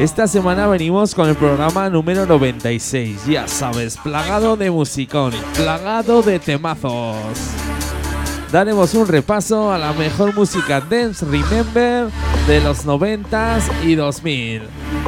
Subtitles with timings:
[0.00, 6.38] Esta semana venimos con el programa número 96, ya sabes, plagado de musicón, plagado de
[6.38, 7.16] temazos.
[8.52, 12.10] Daremos un repaso a la mejor música dance remember
[12.46, 14.62] de los 90s y 2000.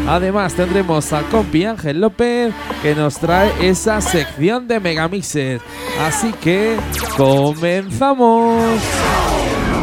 [0.08, 5.62] Además tendremos a compi Ángel López que nos trae esa sección de megamixes.
[6.00, 6.76] Así que
[7.16, 8.60] comenzamos.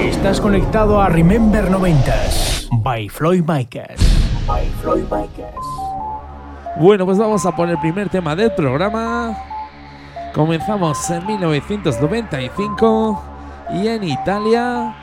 [0.01, 4.26] Estás conectado a Remember 90s by Floyd Micas.
[6.79, 9.35] Bueno, pues vamos a poner el primer tema del programa.
[10.33, 13.23] Comenzamos en 1995
[13.73, 14.95] y en Italia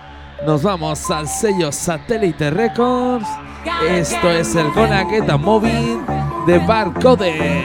[0.46, 3.28] nos vamos al sello Satellite Records.
[3.88, 6.04] Esto es el Gonna Get a Moving
[6.46, 7.64] de Barcode.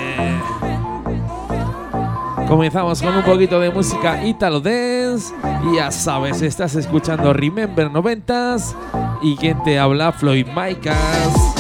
[2.48, 5.34] Comenzamos con un poquito de música Italo Dance.
[5.70, 8.76] Y ya sabes, estás escuchando Remember 90s.
[9.22, 11.59] Y quien te habla, Floyd Micas.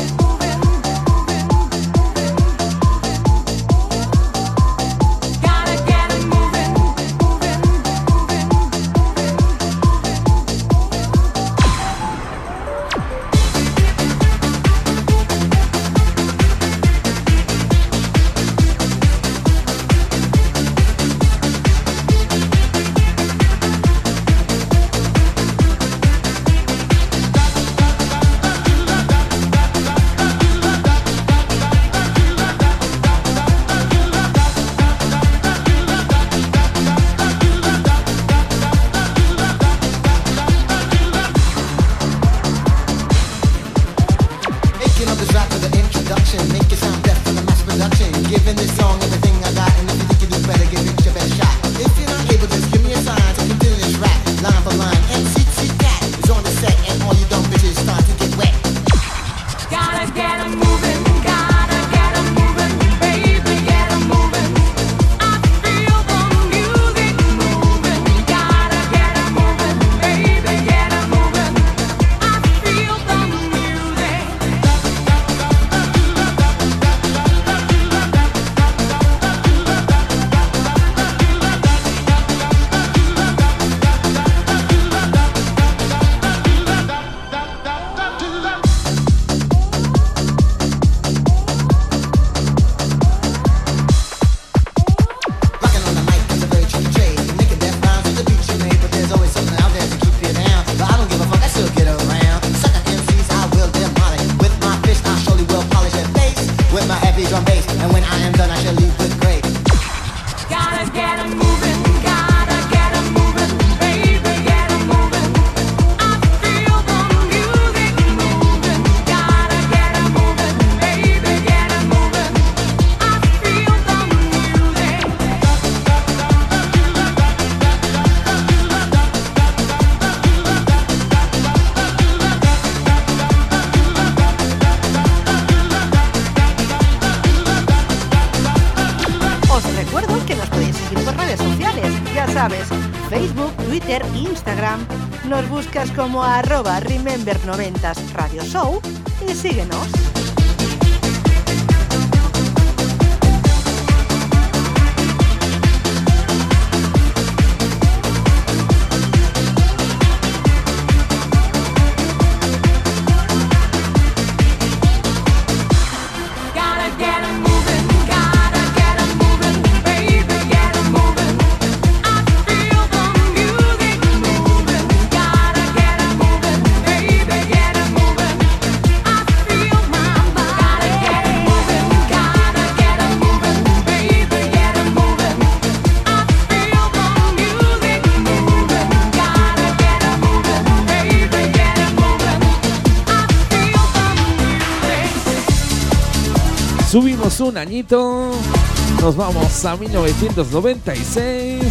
[197.79, 201.63] Nos vamos a 1996.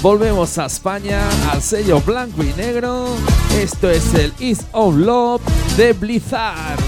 [0.00, 1.20] Volvemos a España
[1.50, 3.04] al sello blanco y negro.
[3.60, 5.42] Esto es el East of Love
[5.76, 6.78] de Blizzard.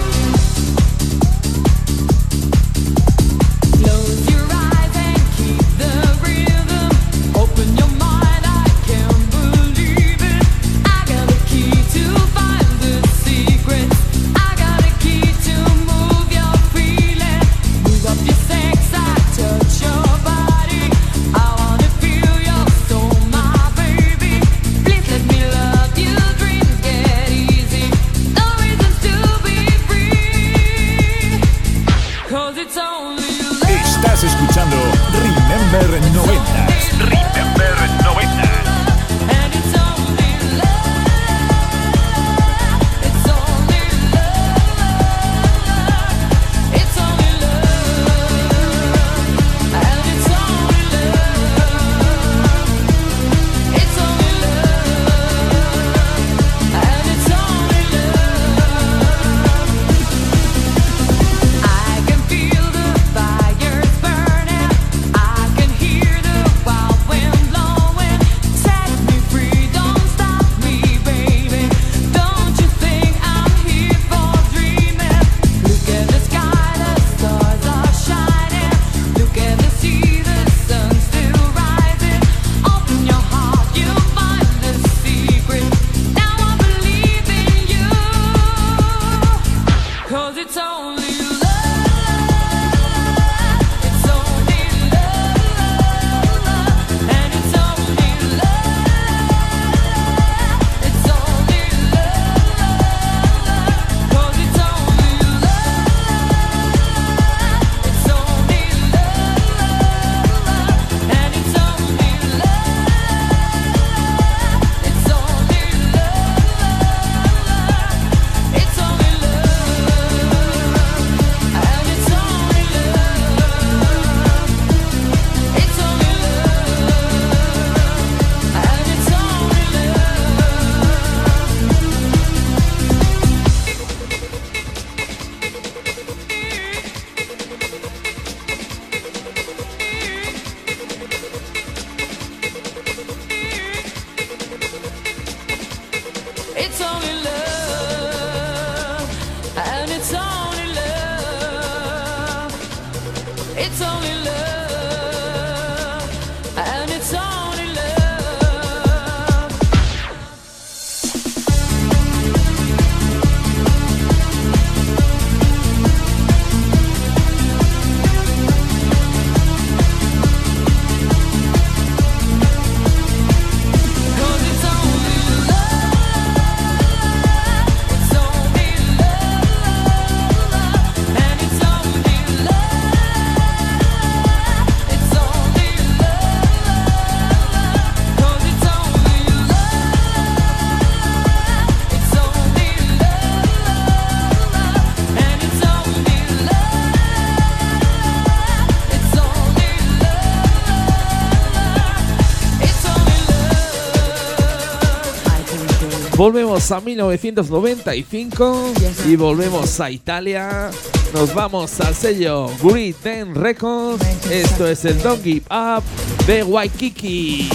[206.17, 208.73] Volvemos a 1995
[209.09, 210.71] y volvemos a Italia.
[211.13, 214.05] Nos vamos al sello Great Ten Records.
[214.31, 215.83] Esto es el Don't Give Up
[216.25, 217.51] de Waikiki.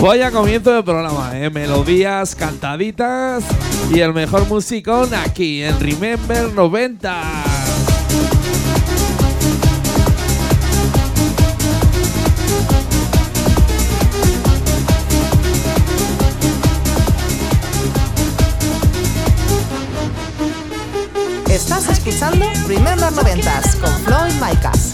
[0.00, 1.50] Vaya comienzo de programa, ¿eh?
[1.50, 3.42] melodías cantaditas
[3.92, 7.56] y el mejor musicón aquí en Remember 90.
[21.56, 24.92] Estás escuchando Remember Noventas con Floyd Micas.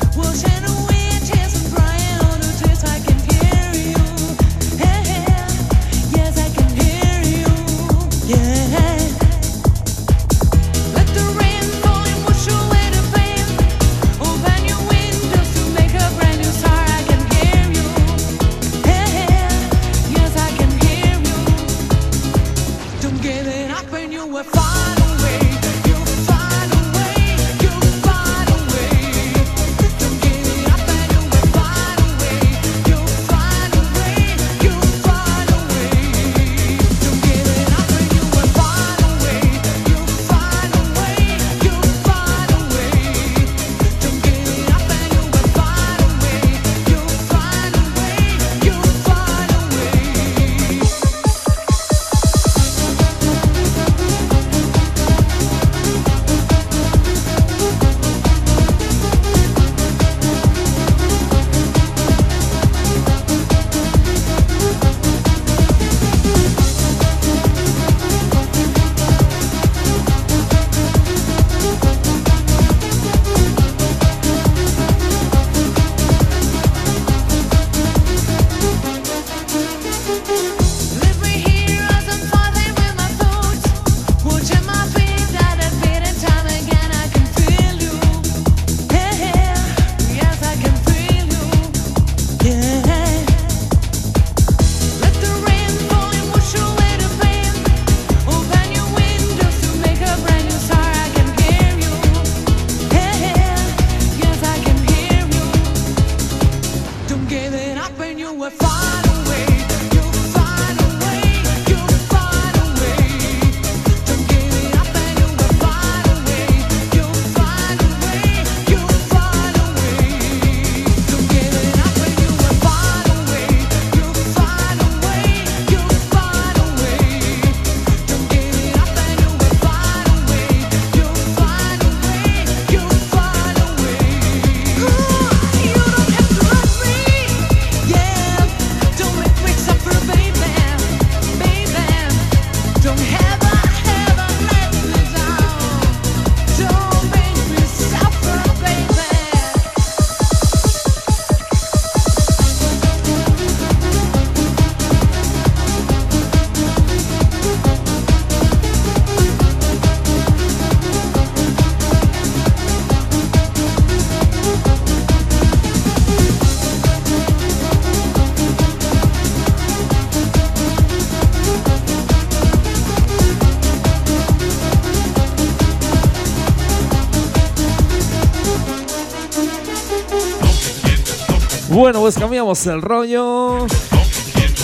[181.92, 183.66] Bueno, pues cambiamos el rollo.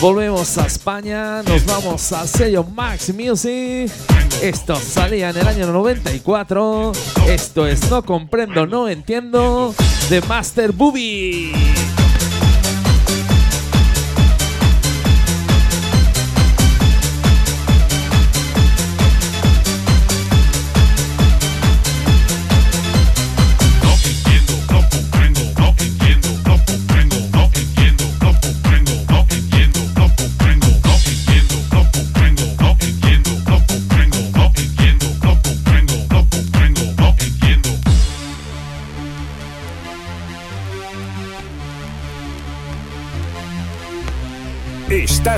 [0.00, 3.92] Volvemos a España, nos vamos al sello Max Music.
[4.40, 6.92] Esto salía en el año 94.
[7.26, 9.74] Esto es No comprendo, no entiendo
[10.08, 11.67] de Master Booby.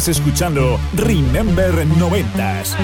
[0.01, 2.75] Estás escuchando Remember 90s.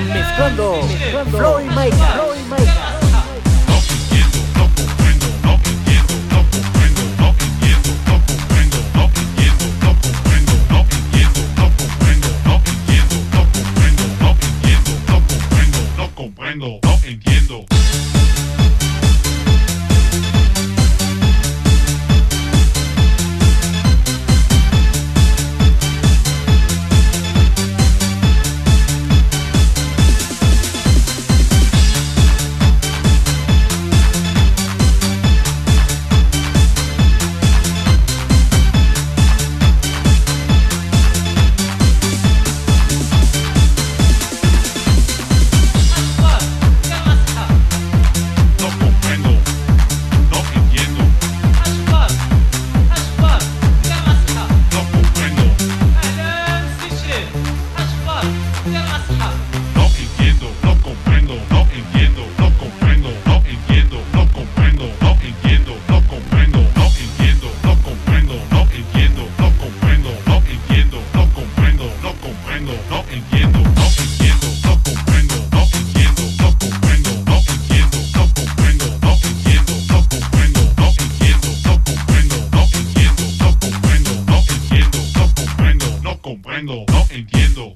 [86.26, 87.72] comprendo, no entiendo.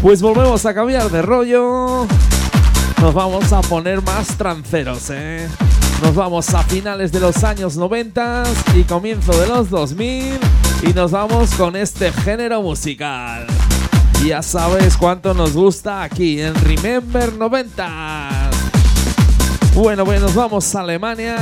[0.00, 2.06] Pues volvemos a cambiar de rollo.
[3.00, 5.48] Nos vamos a poner más tranceros, ¿eh?
[6.02, 8.44] Nos vamos a finales de los años 90
[8.76, 10.38] y comienzo de los 2000
[10.82, 13.46] y nos vamos con este género musical.
[14.24, 18.50] Ya sabes cuánto nos gusta aquí en Remember 90.
[19.74, 21.36] Bueno, pues nos vamos a Alemania,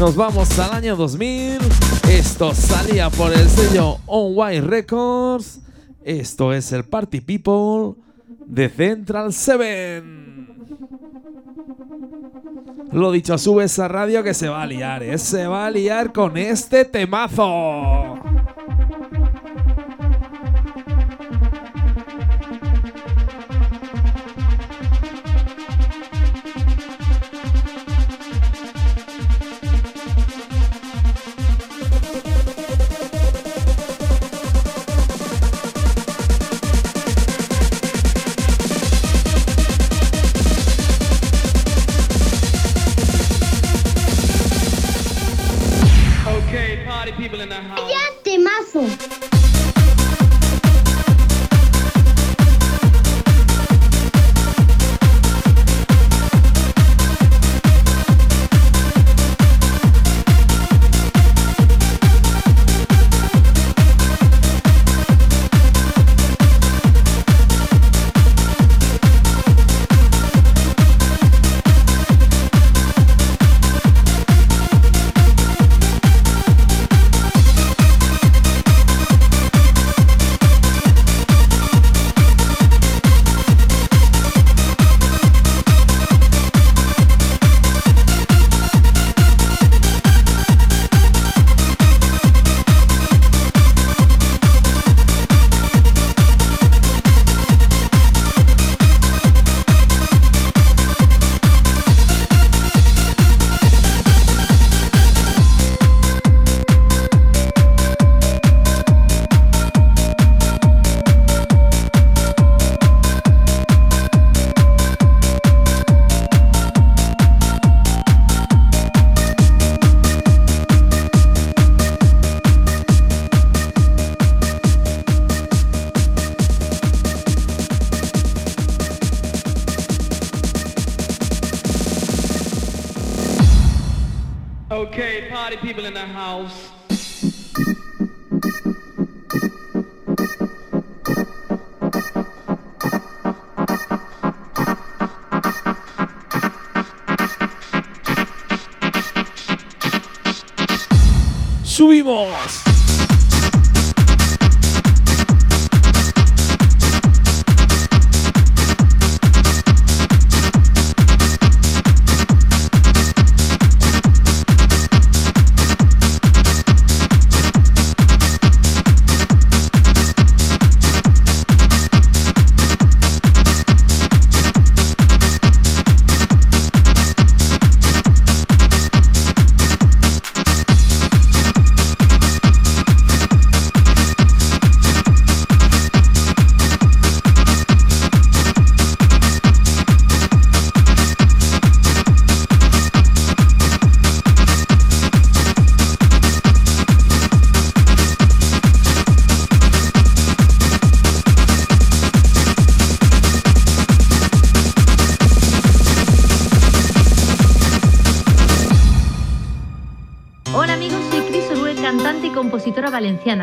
[0.00, 1.58] nos vamos al año 2000.
[2.08, 5.62] Esto salía por el sello On White Records
[6.04, 7.94] esto es el Party People
[8.46, 10.02] de Central 7.
[12.92, 15.16] Lo dicho, sube esa radio que se va a liar, ¿eh?
[15.16, 18.31] Se va a liar con este temazo.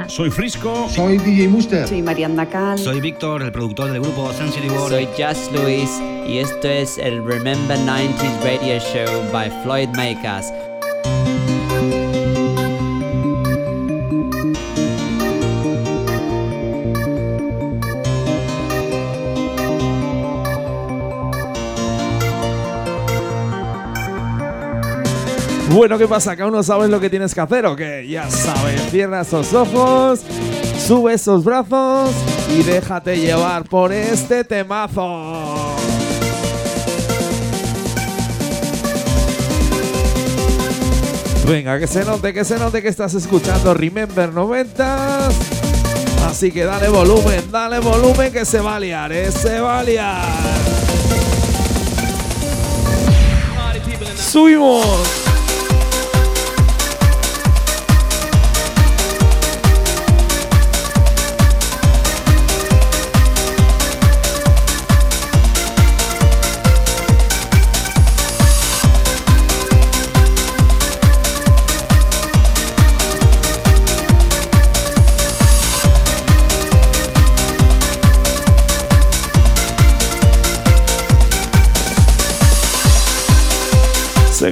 [0.09, 0.89] Soy Frisco.
[0.89, 1.87] Soy DJ Muster.
[1.87, 2.79] Soy Mariana Cal.
[2.79, 4.89] Soy Víctor, el productor del grupo Sensitive World.
[4.89, 5.87] Soy Just Luis
[6.27, 10.51] y esto es el Remember 90s Radio Show by Floyd Makers.
[25.79, 26.35] Bueno, ¿qué pasa?
[26.35, 28.05] ¿Que aún no sabes lo que tienes que hacer o qué?
[28.05, 30.19] Ya sabes, cierra esos ojos,
[30.85, 32.09] sube esos brazos
[32.53, 35.77] y déjate llevar por este temazo.
[41.47, 45.29] Venga, que se note, que se note que estás escuchando Remember 90.
[46.27, 49.31] Así que dale volumen, dale volumen que se va a liar, ¿eh?
[49.31, 50.27] Se va a liar.
[54.17, 55.28] Subimos.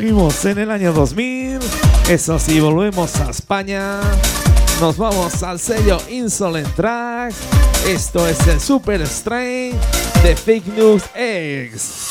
[0.09, 1.59] En el año 2000.
[2.09, 3.99] Eso sí, volvemos a España.
[4.79, 7.35] Nos vamos al sello Insolent Tracks.
[7.85, 9.75] Esto es el Super Strain
[10.23, 12.06] de Fake News X.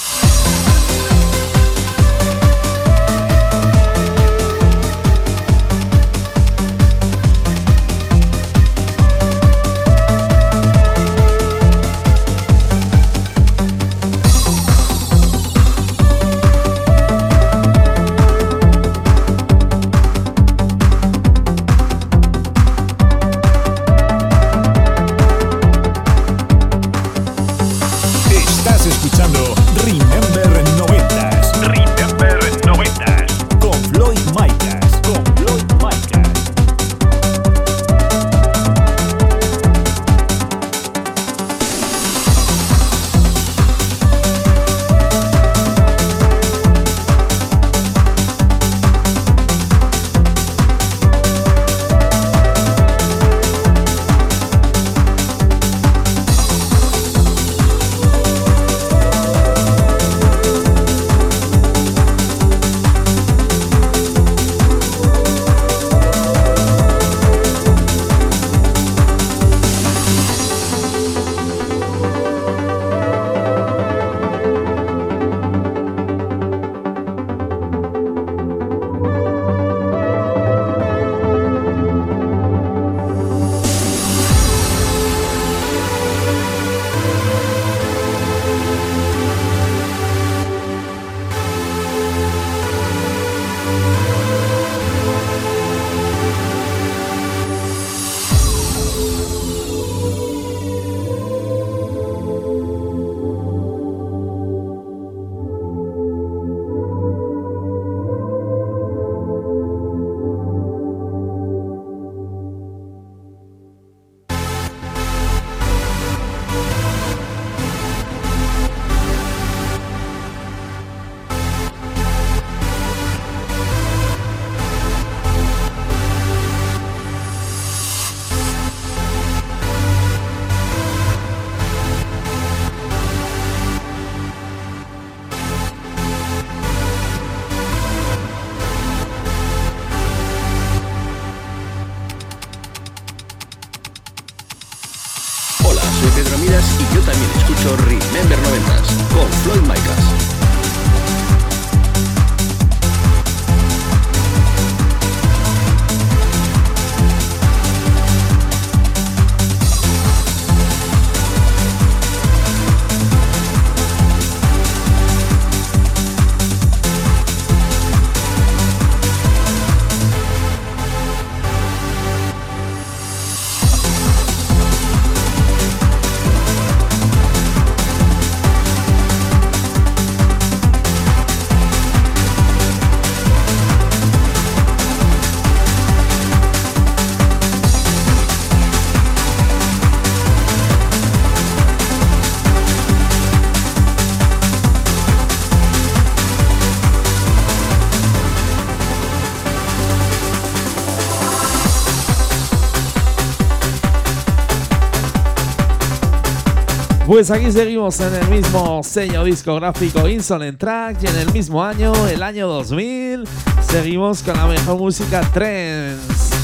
[207.06, 211.92] Pues aquí seguimos en el mismo sello discográfico Insolent Track y en el mismo año,
[212.08, 213.22] el año 2000,
[213.60, 216.34] seguimos con la mejor música trance.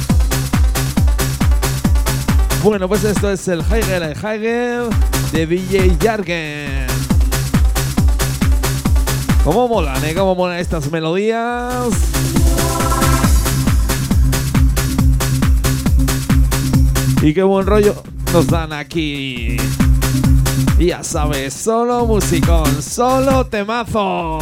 [2.63, 4.89] Bueno, pues esto es el Hegel and Hegel
[5.33, 6.87] de DJ Jargen.
[9.43, 10.15] ¿Cómo molan, eh?
[10.15, 11.89] ¿Cómo molan estas melodías?
[17.21, 18.01] Y qué buen rollo
[18.33, 19.57] nos dan aquí.
[20.85, 24.41] Ya sabes, solo musicón, solo temazo.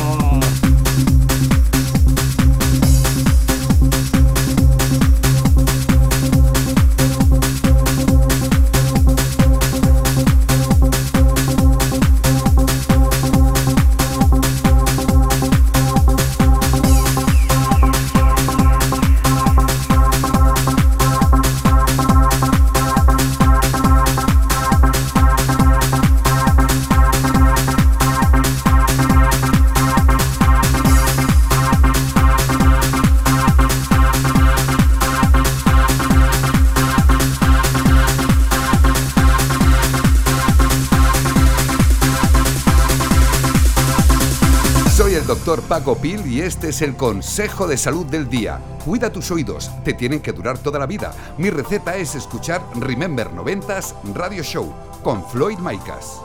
[45.58, 48.60] Paco Pil y este es el consejo de salud del día.
[48.84, 51.12] Cuida tus oídos, te tienen que durar toda la vida.
[51.38, 56.20] Mi receta es escuchar Remember 90s Radio Show con Floyd Micas.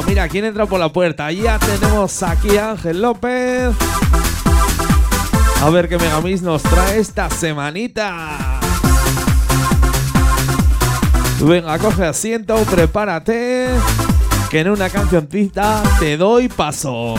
[0.00, 1.30] Mira, ¿quién entra por la puerta?
[1.30, 3.74] Ya tenemos aquí a Ángel López.
[5.60, 8.58] A ver qué Megamix nos trae esta semanita.
[11.40, 13.68] Venga, coge asiento, prepárate.
[14.50, 17.14] Que en una cancioncita te doy paso.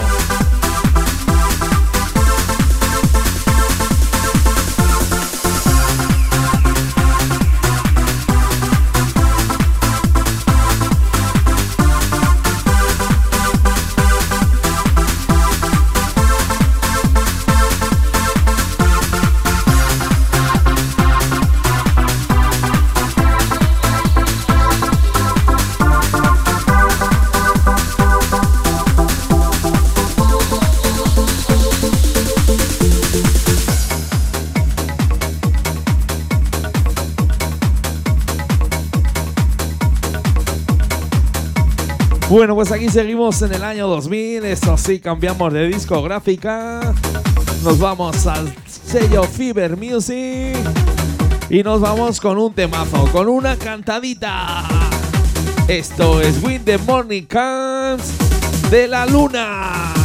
[42.34, 44.44] Bueno, pues aquí seguimos en el año 2000.
[44.46, 46.82] Eso sí, cambiamos de discográfica.
[47.64, 50.58] Nos vamos al sello Fever Music.
[51.52, 54.64] Y nos vamos con un temazo, con una cantadita.
[55.68, 58.12] Esto es When the Morning Comes
[58.72, 60.03] de la Luna.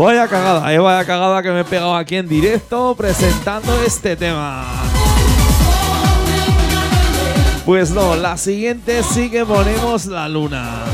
[0.00, 4.64] Vaya cagada, eh, vaya cagada que me he pegado aquí en directo presentando este tema.
[7.66, 10.84] Pues no, la siguiente sí que ponemos la luna.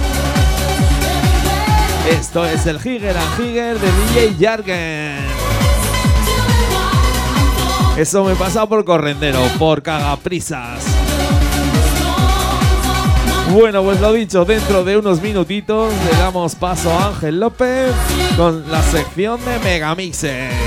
[2.08, 5.18] Esto es el Higger and Higger de DJ Jargen.
[7.98, 10.93] Eso me pasa por correndero, por cagaprisas.
[13.52, 17.92] Bueno, pues lo dicho, dentro de unos minutitos le damos paso a Ángel López
[18.37, 20.63] con la sección de Megamixes.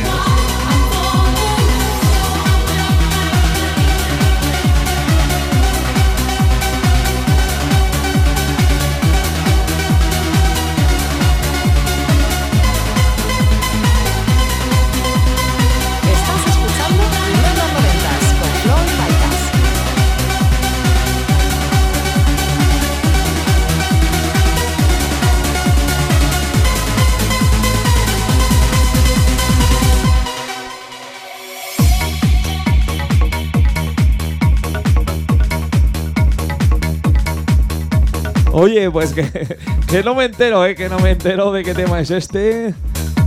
[38.60, 39.30] Oye, pues que,
[39.88, 40.74] que no me entero, ¿eh?
[40.76, 42.74] Que no me entero de qué tema es este.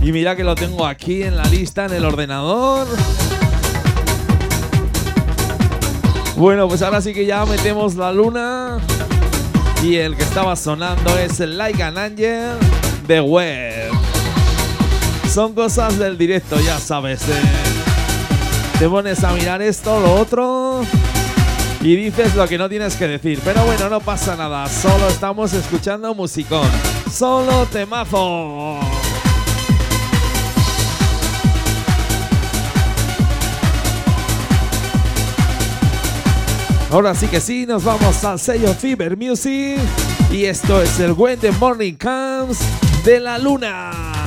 [0.01, 2.85] Y mira que lo tengo aquí en la lista, en el ordenador.
[6.35, 8.79] Bueno, pues ahora sí que ya metemos la luna.
[9.81, 12.57] Y el que estaba sonando es Like an Angel
[13.07, 13.91] de Web.
[15.33, 17.21] Son cosas del directo, ya sabes.
[17.29, 17.41] eh.
[18.79, 20.81] Te pones a mirar esto, lo otro.
[21.83, 23.39] Y dices lo que no tienes que decir.
[23.43, 24.67] Pero bueno, no pasa nada.
[24.67, 26.69] Solo estamos escuchando musicón.
[27.11, 28.79] Solo temazo.
[36.91, 39.79] Ahora sí que sí, nos vamos al sello Fever Music.
[40.29, 42.59] Y esto es el When the Morning Comes
[43.03, 44.20] de la Luna.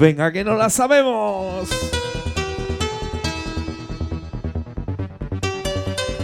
[0.00, 1.68] Venga, que no la sabemos.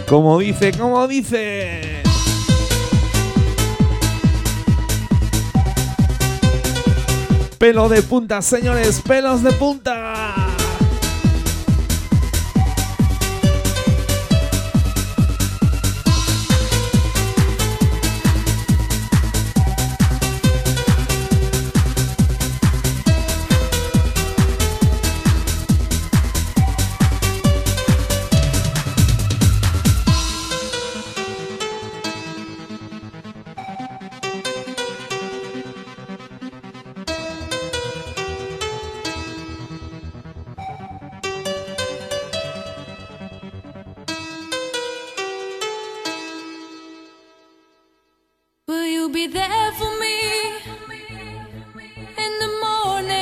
[0.09, 2.01] Como dice, como dice.
[7.59, 10.46] Pelo de punta, señores, pelos de punta.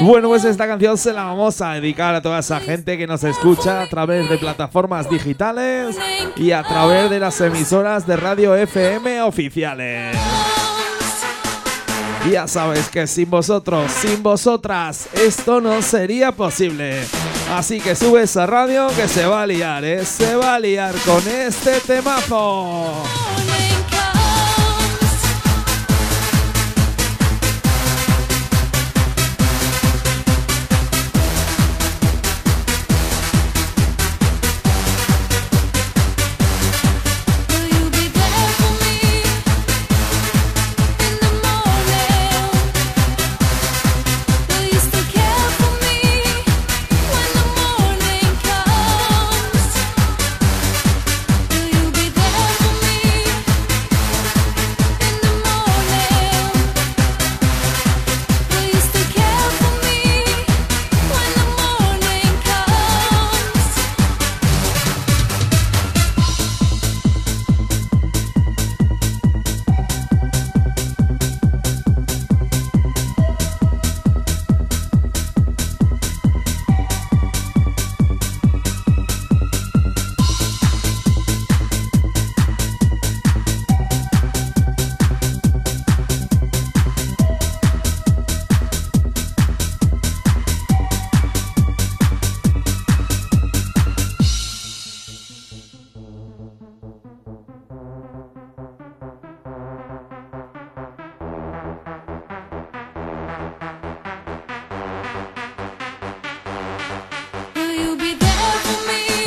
[0.01, 3.23] Bueno, pues esta canción se la vamos a dedicar a toda esa gente que nos
[3.23, 5.95] escucha a través de plataformas digitales
[6.35, 10.17] y a través de las emisoras de radio FM oficiales.
[12.29, 17.03] Ya sabes que sin vosotros, sin vosotras, esto no sería posible.
[17.51, 20.03] Así que sube esa radio que se va a liar, ¿eh?
[20.03, 23.03] Se va a liar con este temazo.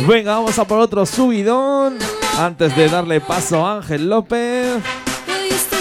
[0.09, 1.99] Venga, vamos a por otro subidón.
[2.39, 4.83] Antes de darle paso a Ángel López.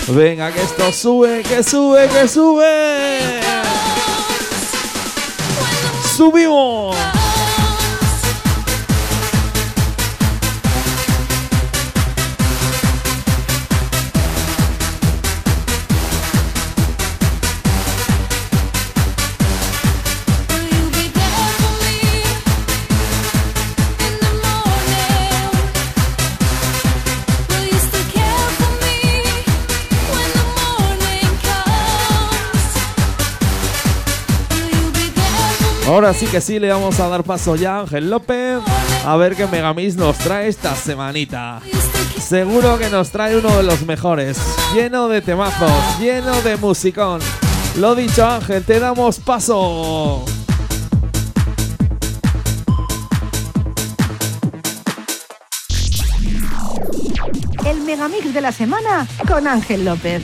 [0.10, 3.40] Venga, que esto sube, que sube, que sube.
[6.18, 7.17] Subimos.
[35.88, 38.60] Ahora sí que sí, le vamos a dar paso ya a Ángel López.
[39.06, 41.62] A ver qué Megamix nos trae esta semanita.
[42.20, 44.38] Seguro que nos trae uno de los mejores.
[44.76, 47.22] Lleno de temazos, lleno de musicón.
[47.78, 50.26] Lo dicho Ángel, te damos paso.
[57.66, 60.22] El megamix de la semana con Ángel López.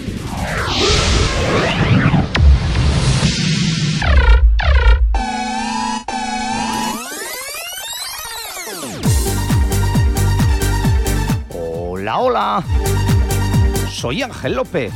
[13.91, 14.91] Soy Ángel López.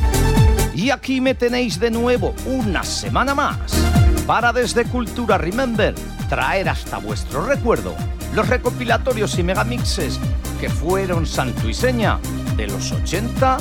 [0.73, 3.57] Y aquí me tenéis de nuevo una semana más
[4.25, 5.93] para desde Cultura Remember
[6.29, 7.95] traer hasta vuestro recuerdo
[8.33, 10.19] los recopilatorios y megamixes
[10.59, 12.19] que fueron santo y seña
[12.55, 13.57] de los 80,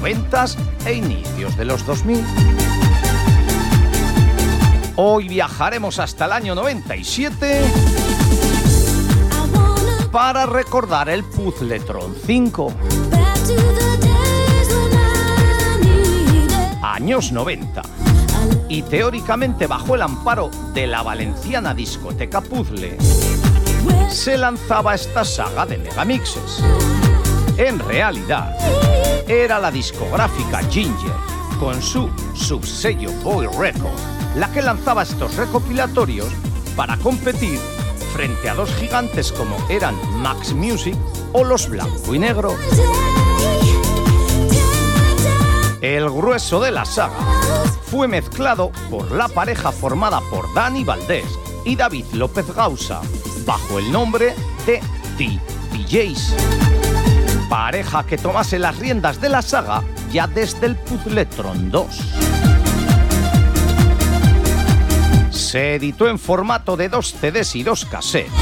[0.00, 0.44] 90
[0.84, 2.22] e inicios de los 2000.
[4.96, 7.62] Hoy viajaremos hasta el año 97
[10.14, 12.72] para recordar el Puzzletron 5.
[16.82, 17.82] Años 90.
[18.68, 22.96] y teóricamente bajo el amparo de la valenciana discoteca Puzzle,
[24.08, 26.62] se lanzaba esta saga de megamixes.
[27.56, 28.56] En realidad,
[29.28, 31.12] era la discográfica Ginger,
[31.60, 33.98] con su subsello Boy Record,
[34.36, 36.28] la que lanzaba estos recopilatorios
[36.76, 37.58] para competir
[38.12, 40.96] frente a dos gigantes como eran Max Music
[41.32, 42.56] o los Blanco y Negro.
[45.84, 47.18] El grueso de la saga
[47.82, 51.26] fue mezclado por la pareja formada por Dani Valdés
[51.66, 53.02] y David López Gausa,
[53.44, 54.80] bajo el nombre de
[55.18, 55.38] The
[55.76, 56.36] DJs.
[57.50, 61.86] Pareja que tomase las riendas de la saga ya desde el Puzzletron 2.
[65.32, 68.32] Se editó en formato de dos CDs y dos cassettes.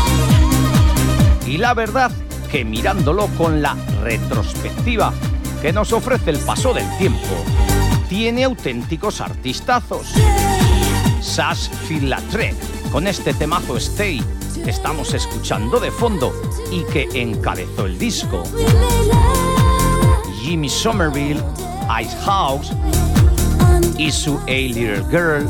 [1.48, 2.12] Y la verdad
[2.52, 5.12] que mirándolo con la retrospectiva
[5.62, 7.36] que nos ofrece el paso del tiempo,
[8.08, 10.08] tiene auténticos artistazos.
[11.20, 12.52] Sash Filatre,
[12.90, 14.20] con este temazo Stay
[14.64, 16.32] que estamos escuchando de fondo
[16.72, 18.42] y que encabezó el disco.
[20.40, 21.40] Jimmy Somerville,
[22.02, 22.72] Ice House
[23.96, 25.48] y su A Little Girl,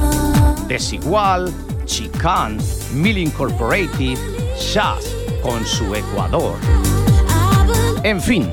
[0.69, 1.51] Desigual,
[1.87, 2.59] Chican,
[2.93, 4.19] Mill Incorporated,
[4.61, 5.07] Shaz
[5.43, 6.57] con su Ecuador.
[8.05, 8.51] En fin,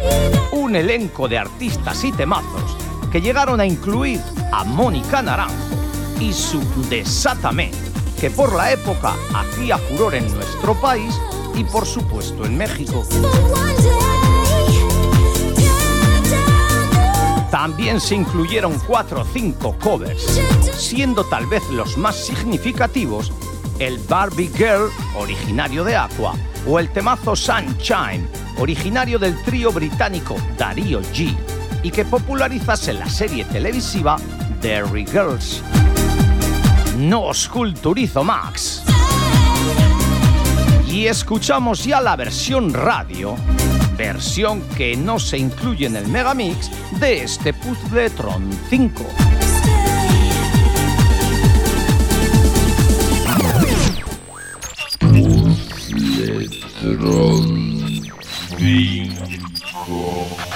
[0.52, 2.78] un elenco de artistas y temazos
[3.12, 4.22] que llegaron a incluir
[4.52, 5.76] a Mónica Naranjo
[6.20, 7.72] y su Desátame,
[8.20, 11.20] que por la época hacía furor en nuestro país
[11.56, 13.04] y por supuesto en México.
[17.50, 20.40] También se incluyeron cuatro o cinco covers,
[20.78, 23.32] siendo tal vez los más significativos
[23.80, 26.36] el Barbie Girl, originario de Aqua,
[26.68, 28.28] o el temazo Sunshine,
[28.58, 31.36] originario del trío británico Darío G,
[31.82, 34.18] y que popularizase la serie televisiva
[34.62, 35.62] Derry Girls.
[36.98, 38.84] No os culturizo Max.
[40.88, 43.36] Y escuchamos ya la versión radio,
[43.96, 46.70] versión que no se incluye en el megamix
[47.00, 49.06] de este Puzzletron 5.
[56.80, 58.08] Puzzletron
[58.58, 60.49] 5.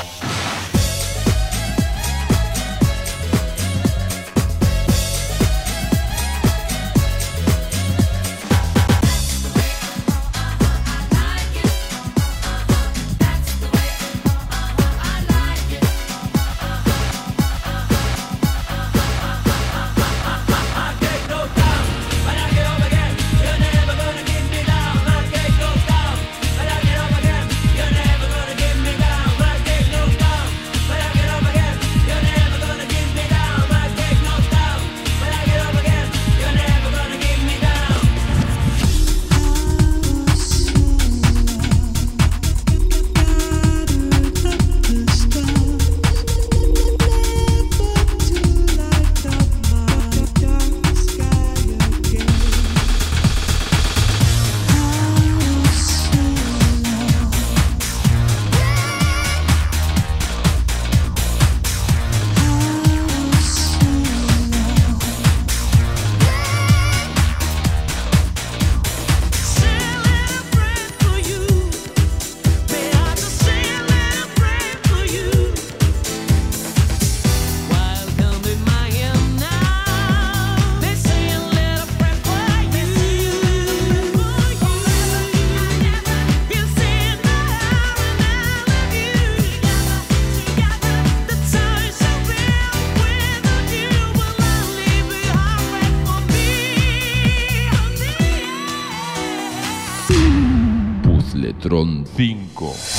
[102.64, 102.93] 5.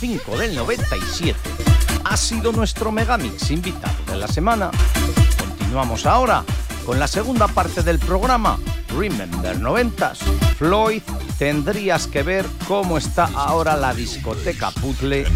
[0.00, 1.38] 5 del 97,
[2.04, 4.70] ha sido nuestro Megamix invitado de la semana.
[5.38, 6.42] Continuamos ahora
[6.86, 8.58] con la segunda parte del programa,
[8.96, 10.16] Remember 90s.
[10.56, 11.02] Floyd,
[11.38, 15.26] tendrías que ver cómo está ahora la discoteca Puzzle.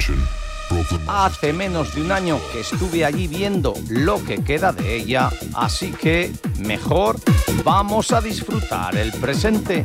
[1.08, 5.90] Hace menos de un año que estuve allí viendo lo que queda de ella, así
[5.92, 7.20] que mejor
[7.64, 9.84] vamos a disfrutar el presente.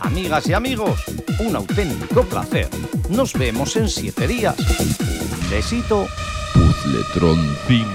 [0.00, 1.04] Amigas y amigos,
[1.40, 2.68] un auténtico placer.
[3.08, 4.54] Nos vemos en siete días.
[4.58, 6.06] Un besito.
[6.52, 7.86] Puzzletron 5.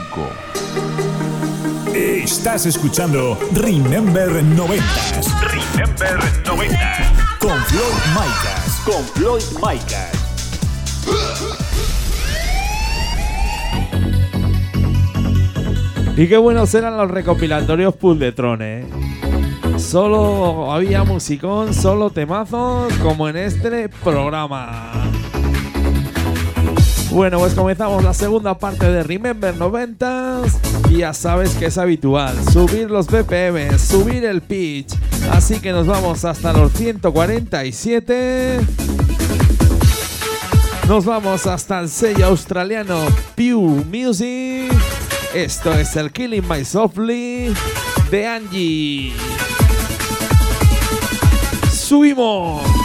[1.93, 5.27] Estás escuchando Remember 90s.
[5.41, 7.39] Remember 90s.
[7.39, 8.81] Con Floyd Micas.
[8.85, 10.11] Con Floyd Micas.
[16.17, 19.04] Y qué buenos eran los recopilatorios Puzzletron, eh.
[19.95, 24.91] Solo había musicón, solo temazos, como en este programa.
[27.11, 30.51] Bueno, pues comenzamos la segunda parte de Remember 90s.
[30.89, 34.93] Y ya sabes que es habitual subir los BPM, subir el pitch.
[35.31, 38.59] Así que nos vamos hasta los 147.
[40.89, 42.97] Nos vamos hasta el sello australiano
[43.35, 44.73] Pew Music.
[45.33, 47.53] Esto es el Killing My Softly
[48.11, 49.13] de Angie.
[51.85, 52.84] Subimos.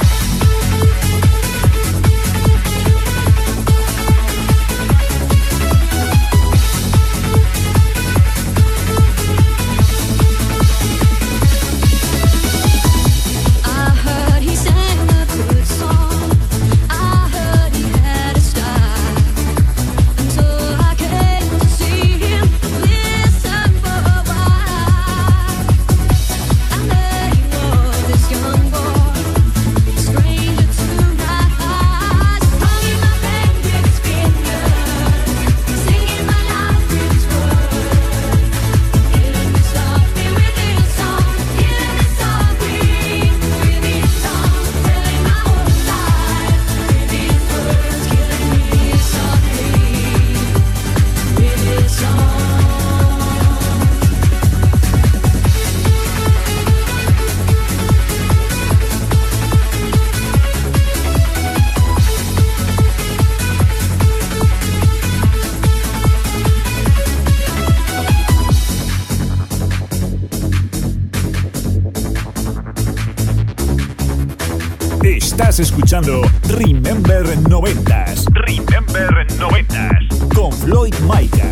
[75.60, 78.24] Escuchando Remember 90s.
[78.32, 80.34] Remember 90s.
[80.34, 81.49] Con Floyd Micas.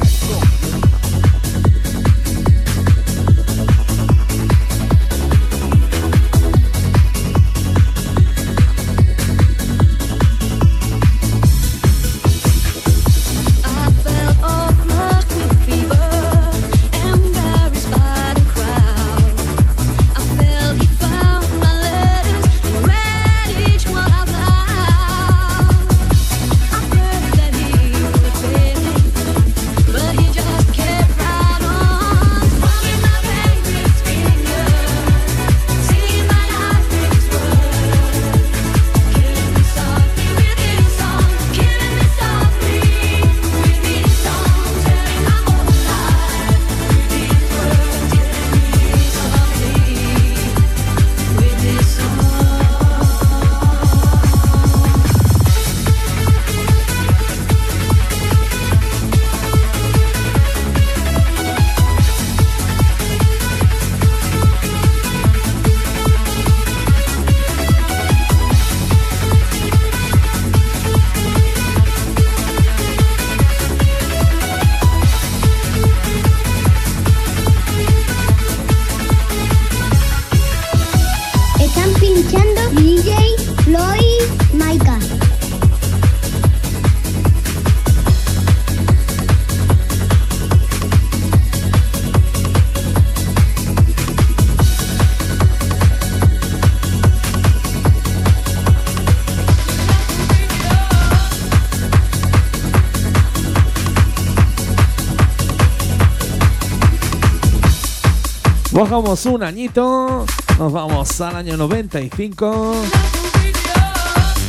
[108.79, 110.24] Bajamos un añito,
[110.57, 112.76] nos vamos al año 95.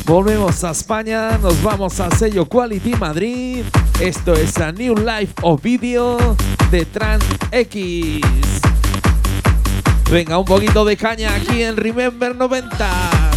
[0.06, 3.64] Volvemos a España, nos vamos al sello Quality Madrid.
[4.00, 6.20] Esto es a New Life of Video
[6.70, 8.22] de Trans X.
[10.12, 13.29] Venga, un poquito de caña aquí en Remember 90s.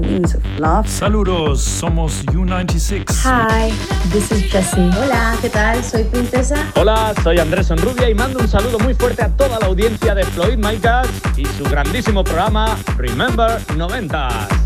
[0.00, 0.86] The Wings of Love.
[0.86, 3.04] Saludos, somos U96.
[3.24, 3.70] Hi,
[4.10, 4.90] this is Jessie.
[4.96, 5.82] Hola, ¿qué tal?
[5.82, 6.56] Soy Princesa.
[6.76, 10.24] Hola, soy Andrés Sonrubia y mando un saludo muy fuerte a toda la audiencia de
[10.24, 14.57] Floyd Micas y su grandísimo programa Remember 90.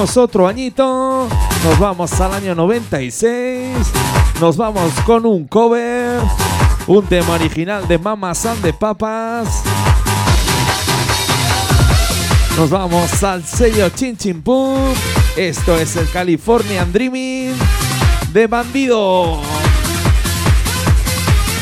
[0.00, 1.28] Otro añito,
[1.62, 3.76] nos vamos al año 96,
[4.40, 6.22] nos vamos con un cover,
[6.86, 9.62] un tema original de Mama San de Papas.
[12.56, 14.78] Nos vamos al sello Chin Chin Pum.
[15.36, 17.52] Esto es el Californian Dreaming
[18.32, 19.38] de Bandido.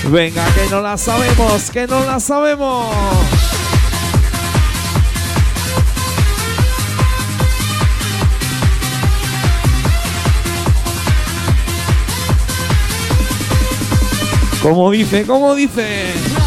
[0.05, 2.87] Venga, que no la sabemos, que no la sabemos.
[14.63, 16.38] Como dice, como dice.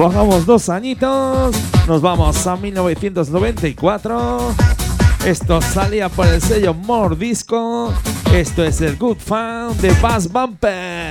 [0.00, 1.54] Pongamos dos añitos.
[1.86, 4.54] Nos vamos a 1994.
[5.26, 7.92] Esto salía por el sello Mordisco.
[8.32, 11.10] Esto es el Good Fan de Bass Bumper.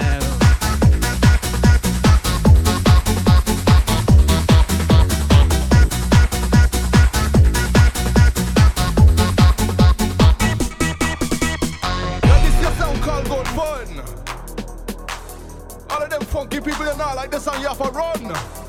[16.49, 18.68] people, you know, like this and you have to run.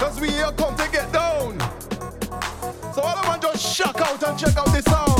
[0.00, 1.60] Cause we here come to get down.
[2.94, 5.19] So all of want just shock out and check out this sound.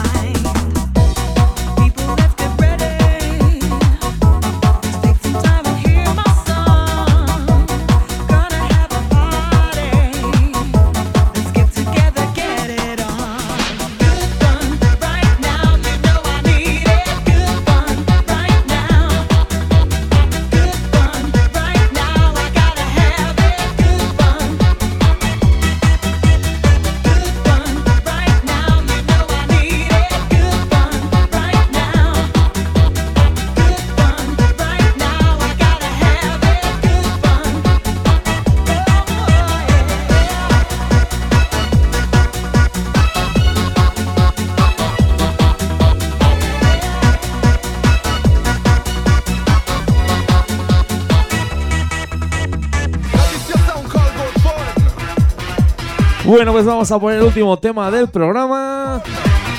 [56.61, 59.01] Pues vamos a poner el último tema del programa.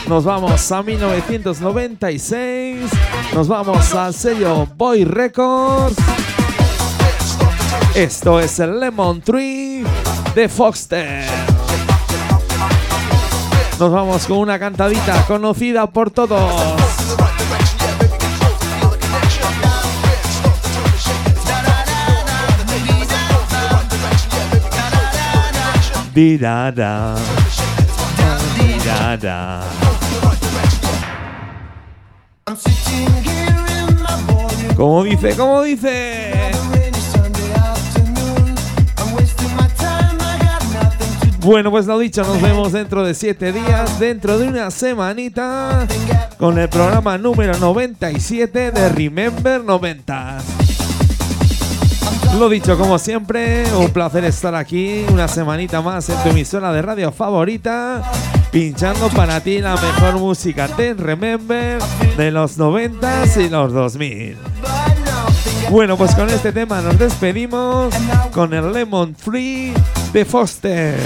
[0.07, 2.88] Nos vamos a 1996.
[3.34, 5.96] Nos vamos al sello Boy Records.
[7.96, 9.82] Esto es el Lemon Tree
[10.36, 11.24] de Foxter.
[13.80, 16.82] Nos vamos con una cantadita conocida por todos.
[26.14, 27.14] Di da da.
[34.76, 36.32] Como dice, como dice.
[41.40, 45.88] Bueno, pues lo dicho, nos vemos dentro de siete días, dentro de una semanita,
[46.38, 50.71] con el programa número 97 de Remember 90.
[52.39, 56.83] Lo dicho, como siempre, un placer estar aquí una semanita más en tu emisora de
[56.83, 58.03] radio favorita,
[58.51, 61.80] pinchando para ti la mejor música de Remember
[62.16, 64.37] de los 90 y los 2000.
[65.70, 67.95] Bueno, pues con este tema nos despedimos
[68.33, 69.72] con el Lemon Free
[70.12, 70.99] de Foster.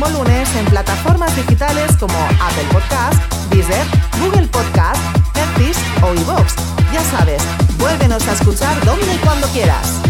[0.00, 3.84] Próximo lunes en plataformas digitales como Apple Podcast, Deezer,
[4.20, 5.00] Google Podcast,
[5.34, 6.54] Netflix o iVoox.
[6.92, 7.42] Ya sabes,
[7.78, 10.00] vuélvenos a escuchar donde y cuando quieras.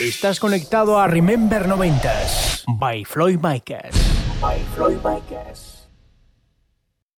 [0.00, 3.94] Estás conectado a Remember 90s by Floyd Micas.
[4.40, 5.67] By Floyd Micas.